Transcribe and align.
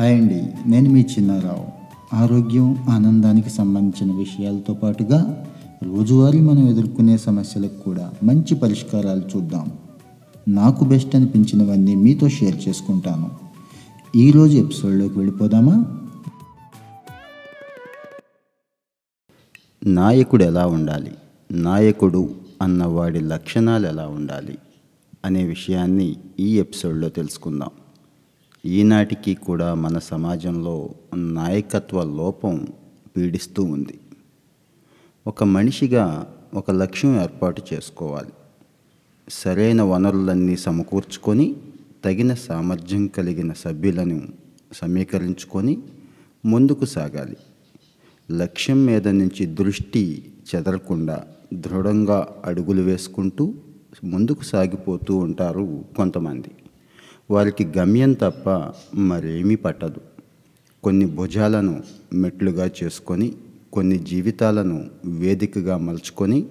Hi 0.00 0.14
అండి. 0.14 0.46
నేను 0.66 0.90
మీ 0.90 1.00
చిన్నారావు. 1.00 1.66
ఆరోగ్యం 2.16 2.76
ఆనందానికి 2.88 3.50
సంబంధించిన 3.50 4.16
విషయాలతో 4.16 4.74
పాటుగా 4.74 5.46
రోజువారీ 5.82 6.40
మనం 6.40 6.68
ఎదుర్కొనే 6.68 7.16
సమస్యలకు 7.16 7.80
కూడా 7.80 8.12
మంచి 8.22 8.54
పరిష్కారాలు 8.54 9.22
చూద్దాం. 9.36 9.72
నాకు 10.48 10.84
బెస్ట్ 10.84 11.16
అనిపించినవన్నీ 11.16 11.94
మీతో 11.94 12.28
షేర్ 12.28 12.68
చేసుకుంటాను. 12.68 13.30
ఈరోజు 14.16 14.56
ఎపిసోడ్లోకి 14.56 15.18
వెళ్ళిపోదామా? 15.18 16.00
నాయకుడు 19.86 20.44
ఎలా 20.44 20.66
ఉండాలి? 20.66 21.12
నాయకుడు 21.52 22.34
అన్నవాడి 22.62 23.20
లక్షణాలు 23.20 23.86
ఎలా 23.86 24.06
ఉండాలి? 24.06 24.58
అనే 25.24 25.44
విషయాన్ని 25.44 26.16
ఈ 26.40 26.58
ఎపిసోడ్లో 26.58 27.08
తెలుసుకుందాం. 27.08 27.70
ఈనాటికి 28.76 29.32
కూడా 29.34 29.68
మన 29.74 29.96
సమాజంలో 29.98 30.74
నాయకత్వ 31.16 32.02
లోపం 32.16 32.54
పీడిస్తూ 33.16 33.62
ఉంది. 33.62 33.96
ఒక 35.26 35.44
మనిషిగా 35.44 36.04
ఒక 36.54 36.70
లక్ష్యం 36.70 37.12
ఏర్పాటు 37.22 37.62
చేసుకోవాలి. 37.70 38.32
సరైన 39.28 39.82
వనరులన్నీ 39.82 40.56
సమకూర్చుకొని 40.56 41.46
తగిన 42.04 42.34
సామర్థ్యం 42.34 43.06
కలిగిన 43.06 43.52
సభ్యులను 43.52 44.20
సమీకరించుకొని 44.72 45.74
ముందుకు 46.44 46.84
సాగాలి. 46.84 47.36
లక్ష్యం 48.30 48.80
మీద 48.86 49.08
నుంచి 49.08 49.46
దృష్టి 49.60 50.04
చెదరకుండా 50.48 51.18
దృఢంగా 51.54 52.18
అడుగులు 52.44 52.82
వేసుకుంటూ 52.82 53.44
ముందుకు 54.04 54.42
సాగిపోతూ 54.42 55.16
ఉంటారు 55.16 55.84
కొంతమంది. 55.96 56.50
వారికి 57.30 57.64
గమ్యం 57.64 58.12
తప్ప 58.12 58.72
మరేమీ 58.94 59.56
పట్టదు. 59.56 60.00
కొన్ని 60.84 61.06
భుజాలను 61.06 61.82
మెట్లుగా 62.12 62.70
చేసుకొని 62.82 63.34
కొన్ని 63.72 63.98
జీవితాలను 63.98 64.90
వేదికగా 65.04 65.76
మలుచుకొని 65.76 66.46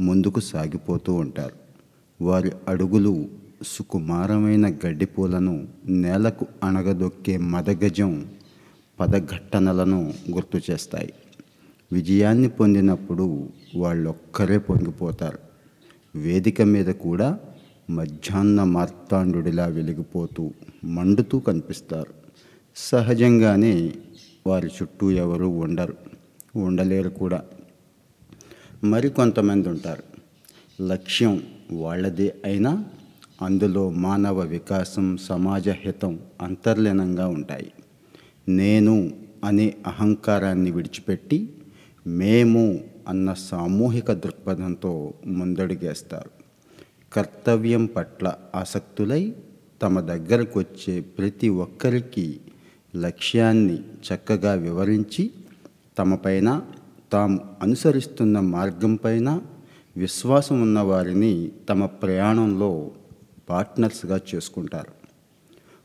ముందుకు 0.00 0.40
సాగిపోతూ 0.40 1.14
ఉంటారు. 1.14 1.52
వారి 2.24 2.52
అడుగులు 2.68 3.28
సుకుమారమైన 3.66 4.68
గడ్డిపూలను 4.68 5.68
నేలకు 5.88 6.46
అణగదొక్కే 6.62 7.36
మదగజం 7.36 8.26
పదఘట్టనలను 9.00 10.14
గుర్తు 10.30 10.60
చేస్తాయి. 10.70 11.12
విజయాన్ని 11.92 12.48
పొందినప్పుడు 12.48 13.48
వాళ్ళొక్కరే 13.76 14.58
పొంగిపోతారు. 14.58 15.38
వేదిక 16.16 16.62
మీద 16.62 16.86
కూడా 16.86 17.38
మధ్యాహ్న 17.90 18.62
మార్తాండుడిలా 18.62 19.66
వెలిగిపోతూ 19.66 20.50
మండుతూ 20.84 21.38
కనిపిస్తారు. 21.38 22.14
సహజంగానే 22.76 23.92
వారి 24.46 24.66
చుట్టూ 24.66 25.10
ఎవరు 25.10 25.44
ఉండరు 25.44 25.96
ఉండలేరు 26.56 27.08
కూడా. 27.08 27.42
మరికొంతమంది 28.84 29.68
ఉంటారు. 29.68 30.02
లక్ష్యం 30.82 31.42
వాళ్ళదే 31.72 32.34
అయినా 32.44 32.84
అందులో 33.42 33.90
మానవ 33.90 34.40
వికాసం 34.40 35.16
సమాజ 35.16 35.68
హితం 35.68 36.18
అంతర్లీనంగా 36.42 37.26
ఉంటాయి. 37.28 37.72
నేను 38.48 39.10
అనే 39.44 39.74
అహంకారాన్ని 39.86 40.70
విడిచిపెట్టి 40.70 41.54
మేము 42.06 42.80
అన్న 43.08 43.32
సామూహిక 43.32 44.12
దృక్పథంతో 44.12 45.14
ముందడుగేస్తారు. 45.26 46.45
కర్తవ్యం 47.16 47.86
పట్ల 47.86 48.26
ఆసక్తులై 48.54 49.22
తమ 49.82 50.00
దగ్గరకు 50.00 50.58
వచ్చే 50.58 51.00
ప్రతి 51.00 51.48
ఒక్కరికి 51.48 52.26
లక్ష్యాన్ని 52.96 53.76
చక్కగా 54.06 54.52
వివరించి 54.54 55.24
తమపైన 55.98 56.48
తాము 57.12 57.40
అనుసరిస్తున్న 57.62 58.40
మార్గంపైన 58.40 59.28
విశ్వాసం 59.96 60.62
ఉన్న 60.62 60.80
వారిని 60.80 61.32
తమ 61.68 61.86
ప్రయాణంలో 61.86 62.70
పార్ట్నర్స్గా 63.48 64.20
చేసుకుంటారు. 64.34 64.92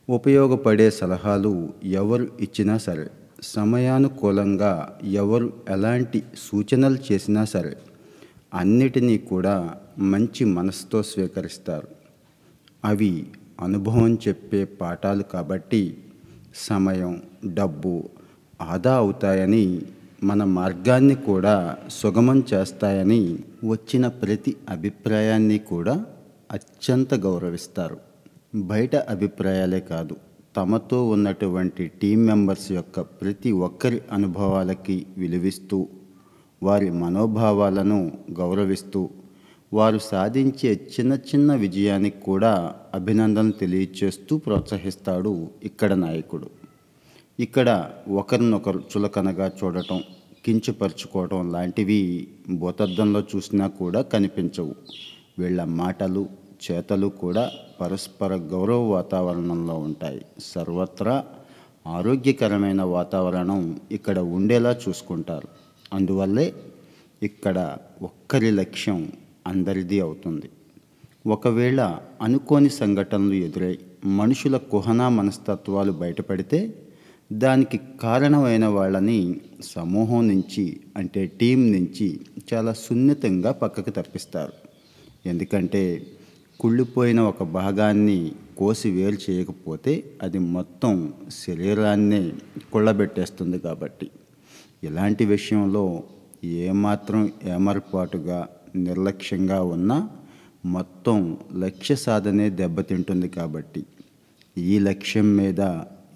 ఉపయోగపడే 0.10 0.92
సలహాలు 0.92 1.52
ఎవరు 1.86 2.28
ఇచ్చినా 2.42 2.78
సరే 2.78 3.08
సమయానుకూలంగా 3.44 4.74
ఎవరు 5.14 5.54
ఎలాంటి 5.70 6.24
సూచనలు 6.38 7.00
చేసినా 7.12 7.46
సరే 7.46 7.74
అన్నిటినీ 8.54 9.18
కూడా 9.18 9.76
మంచి 10.00 10.46
మనసుతో 10.46 11.04
స్వీకరిస్తారు. 11.04 11.88
అవి 12.86 13.28
అనుభవం 13.62 14.18
చెప్పే 14.28 14.66
పాఠాలు 14.66 15.24
కాబట్టి 15.24 15.98
సమయం 16.56 17.22
డబ్బు 17.46 18.04
ఆదా 18.62 18.96
అవుతాయని 18.96 19.82
మన 20.24 20.44
మార్గాన్ని 20.44 21.16
కూడా 21.16 21.78
సుగమం 21.90 22.44
చేస్తాయని 22.54 23.40
వచ్చిన 23.64 24.08
ప్రతి 24.08 24.56
అభిప్రాయాన్ని 24.70 25.58
కూడా 25.60 26.06
అత్యంత 26.52 27.14
గౌరవిస్తారు. 27.16 27.98
బయట 28.56 28.96
అభిప్రాయాలే 28.96 29.80
కాదు 29.80 30.16
తమతో 30.56 31.10
ఉన్నటువంటి 31.10 31.92
టీం 32.02 32.26
మెంబర్స్ 32.26 32.72
యొక్క 32.72 33.00
ప్రతి 33.00 33.52
ఒక్కరి 33.52 34.02
అనుభవాలకి 34.12 35.06
విలువిస్తూ 35.18 35.88
వారి 36.64 36.92
మనోభావాలను 36.92 38.12
గౌరవిస్తూ 38.32 39.10
వారు 39.74 39.98
సాధించే 39.98 40.90
చిన్న 40.94 41.14
చిన్న 41.14 41.56
విజయానికి 41.56 42.22
కూడా 42.22 42.74
అభినందనలు 42.94 43.52
తెలియచేస్తూ 43.52 44.38
ప్రోత్సహిస్తాడు 44.38 45.50
ఇక్కడ 45.64 45.94
నాయకుడు. 45.94 46.50
ఇక్కడ 47.40 47.90
ఒకరినొకరు 48.10 48.80
చులకనగా 48.80 49.52
చూడటం 49.64 50.04
కించుపరుచుకోవటం 50.46 51.52
లాంటివి 51.52 52.28
భూతద్దంలో 52.50 53.24
చూసినా 53.36 53.68
కూడా 53.68 54.02
కనిపించవు. 54.02 54.76
వీళ్ళ 55.40 55.64
మాటలు 55.64 56.30
చేతలు 56.64 57.08
కూడా 57.08 57.52
పరస్పర 57.82 58.36
గౌరవ 58.36 58.82
వాతావరణంలో 58.92 59.76
ఉంటాయి. 59.76 60.22
సర్వత్రా 60.40 61.24
ఆరోగ్యకరమైన 61.88 62.82
వాతావరణం 62.82 63.80
ఇక్కడ 63.92 64.20
ఉండేలా 64.20 64.76
చూసుకుంటారు. 64.90 65.61
అందువల్లే 65.94 66.54
ఇక్కడ 67.24 67.78
ఒక్కరి 68.02 68.52
లక్ష్యం 68.52 69.12
అందరిది 69.48 70.00
అవుతుంది. 70.00 70.50
ఒకవేళ 71.28 72.00
అనుకోని 72.22 72.70
సంఘటనలు 72.70 73.34
ఎదురై 73.34 73.80
మనుషుల 74.06 74.58
కుహనా 74.58 75.10
మనస్తత్వాలు 75.10 75.92
బయటపడితే 75.92 76.60
దానికి 77.34 77.80
కారణమైన 78.02 78.66
వాళ్ళని 78.66 79.40
సమూహం 79.64 80.28
నుంచి 80.28 80.80
అంటే 80.98 81.26
టీం 81.26 81.72
నుంచి 81.72 82.20
చాలా 82.54 82.74
సున్నితంగా 82.74 83.52
పక్కకు 83.52 83.90
తప్పిస్తారు. 83.90 84.54
ఎందుకంటే 85.26 86.08
కుళ్ళిపోయిన 86.60 87.20
ఒక 87.20 87.44
భాగాన్ని 87.44 88.32
కోసి 88.58 88.90
వేరు 88.92 89.18
చేయకపోతే 89.30 89.94
అది 90.22 90.40
మొత్తం 90.40 91.14
శరీరాన్నే 91.32 92.32
కుళ్ళబెట్టేస్తుంది 92.74 93.60
కాబట్టి. 93.60 94.10
ఇలాంటి 94.84 95.26
విషయంలో 95.26 96.04
ఏమాత్రం 96.44 97.32
ఏమరపాటుగా 97.44 98.48
నిర్లక్ష్యంగా 98.76 99.62
ఉన్నా 99.62 100.10
మొత్తం 100.66 101.38
లక్ష్య 101.54 101.96
సాధనే 101.96 102.50
దెబ్బతింటుంది 102.50 103.30
కాబట్టి. 103.30 103.86
ఈ 104.58 104.80
లక్ష్యం 104.80 105.38
మీద 105.38 105.62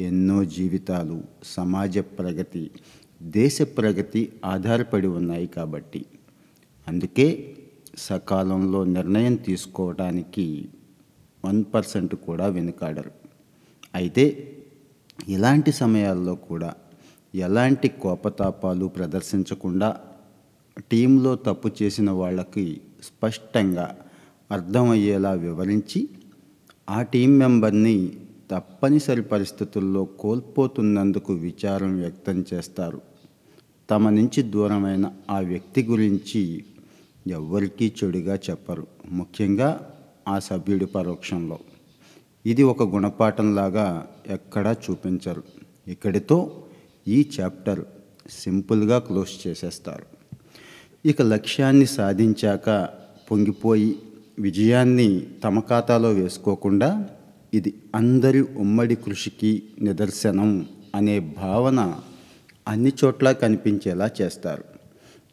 ఎన్నో 0.01 0.45
జీవితాలు 0.45 1.23
సమాజ 1.43 1.99
ప్రగతి 1.99 2.71
దేశ 3.21 3.61
ప్రగతి 3.61 4.31
ఆధారపడి 4.45 5.07
ఉన్నాయి 5.07 5.47
కాబట్టి. 5.47 6.05
అందుకే 6.87 7.55
సకాలంలో 7.97 8.83
నిర్ణయం 8.83 9.35
తీసుకోవడానికి 9.35 10.69
వన్ 11.45 11.63
పర్సెంట్ 11.73 12.15
కూడా 12.15 12.47
వెనుకాడరు. 12.47 13.11
అయితే 13.95 14.55
ఇలాంటి 15.29 15.71
సమయాల్లో 15.71 16.35
కూడా 16.35 16.73
ఎలాంటి 17.35 17.87
కోపతాపాలు 17.87 18.85
ప్రదర్శించకుండా 18.85 19.97
టీంలో 20.91 21.35
తప్పు 21.35 21.71
చేసిన 21.81 22.11
వాళ్ళకి 22.11 22.81
స్పష్టంగా 23.03 23.97
అర్థమయ్యేలా 24.51 25.31
వివరించి 25.31 26.09
ఆ 26.89 27.01
టీం 27.01 27.37
మెంబర్ని 27.37 28.11
తప్పనిసరి 28.51 29.21
పరిస్థితుల్లో 29.21 30.05
కోల్పోతున్నందుకు 30.05 31.33
విచారం 31.33 31.99
వ్యక్తం 31.99 32.45
చేస్తారు. 32.53 33.01
తమ 33.89 34.09
నుంచి 34.09 34.43
దూరమైన 34.43 35.13
ఆ 35.29 35.39
వ్యక్తి 35.39 35.83
గురించి 35.83 36.63
ఎవ్వరికీ 37.27 37.93
చెడుగా 38.03 38.35
చెప్పరు. 38.35 38.87
ముఖ్యంగా 39.11 39.93
ఆ 40.27 40.39
సభ్యుడి 40.39 40.85
పరోక్షంలో. 40.85 41.59
ఇది 42.45 42.63
ఒక 42.63 42.83
గుణపాఠంలాగా 42.83 44.07
ఎక్కడా 44.27 44.71
చూపించరు. 44.71 45.43
ఇక్కడితో 45.87 46.61
ఈ 47.07 47.29
చాప్టర్ 47.39 47.81
సింపుల్గా 48.29 48.99
క్లోజ్ 48.99 49.47
చేసేస్తారు. 49.47 50.05
ఇక 51.05 51.21
లక్ష్యాన్ని 51.21 51.85
సాధించాక 51.85 52.89
పొంగిపోయి 53.31 53.99
విజయాన్ని 54.39 55.27
తమ 55.43 55.59
ఖాతాలో 55.59 56.09
వేసుకోకుండా 56.09 57.09
ఇది 57.53 57.73
అందరి 57.95 58.41
ఉమ్మడి 58.41 58.95
కృషికి 58.95 59.63
నిదర్శనం 59.81 60.65
అనే 60.95 61.19
భావన 61.19 61.99
అన్ని 62.67 62.91
చోట్ల 63.03 63.31
కనిపించేలా 63.31 64.09
చేస్తారు. 64.21 64.63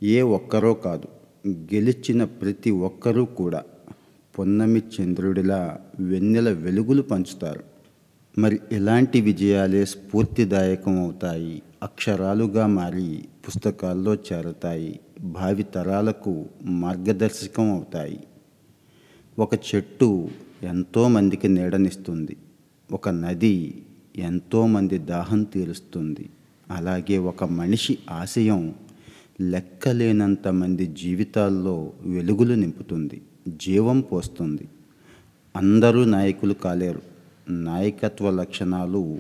ఏ 0.03 0.23
ఒక్కరో 0.23 0.75
కాదు 0.75 1.09
గెలిచిన 1.49 2.25
ప్రతి 2.25 2.71
ఒక్కరూ 2.71 3.25
కూడా 3.25 3.63
పొన్నమి 4.39 4.83
చంద్రుడిలా 4.95 5.79
వెన్నెల 6.01 6.53
వెలుగులు 6.53 7.03
పంచుతారు. 7.03 7.72
మరి 8.38 8.61
ఇలాంటి 8.73 9.20
విజయాలే 9.20 9.84
స్ఫూర్తిదాయకం 9.84 11.00
అవుతాయి 11.00 11.62
అక్షరాలుగా 11.82 12.67
మారి 12.67 13.25
పుస్తకాల్లో 13.49 14.14
చేరతాయి. 14.14 15.00
భావి 15.20 15.62
తరాలకు 15.62 16.44
మార్గదర్శకం 16.64 17.70
అవుతాయి 17.70 18.20
ఒక 19.38 19.55
చెట్టు 19.55 20.29
ఎంతోమందికి 20.62 21.49
నీడనిస్తుంది. 21.49 22.37
ఒక 22.93 23.08
నది 23.08 23.82
ఎంతోమంది 24.17 24.99
దాహం 24.99 25.43
తీరుస్తుంది. 25.43 26.31
అలాగే 26.70 27.19
ఒక 27.19 27.44
మనిషి 27.44 27.99
ఆశయం 28.11 28.75
లెక్కలేనంత 29.40 30.49
మంది 30.49 30.87
జీవితాల్లో 30.87 31.93
వెలుగులు 32.02 32.55
నింపుతుంది. 32.55 33.23
జీవం 33.49 34.00
పోస్తుంది. 34.00 34.69
అందరూ 35.56 36.05
నాయకులు 36.05 36.55
కాలేరు. 36.55 37.12
నాయకత్వ 37.49 38.31
లక్షణాలు 38.31 39.19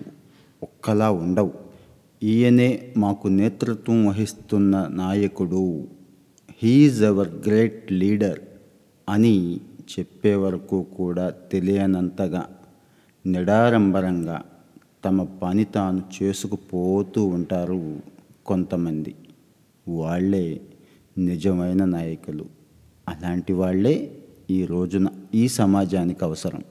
ఒక్కలా 0.62 1.10
ఉండవు. 1.10 1.52
ఈయనే 2.22 2.94
మాకు 2.96 3.28
నేతృత్వం 3.28 4.06
వహిస్తున్న 4.06 4.86
నాయకుడు. 4.90 5.88
హీఈజ్ 6.62 7.02
అవర్ 7.02 7.28
గ్రేట్ 7.28 7.92
లీడర్ 7.92 8.38
అని 9.08 9.56
చెప్పే 9.56 10.34
వరకు 10.34 10.82
కూడా 10.82 11.30
తెలియనంతగా 11.30 12.46
నిడారంబరంగా 13.26 14.42
తమ 15.04 15.24
పని 15.24 15.64
తాను 15.64 16.02
చేసుకుపోతూ 16.22 17.24
ఉంటారు 17.24 18.00
కొంతమంది. 18.46 19.14
వాళ్ళే 19.88 20.60
నిజమైన 21.18 21.84
నాయకులు. 21.84 22.44
అలాంటి 23.08 23.52
వాళ్ళే 23.52 24.18
ఈ 24.50 24.64
రోజున 24.64 25.08
ఈ 25.34 25.48
సమాజానికి 25.48 26.24
అవసరం. 26.24 26.62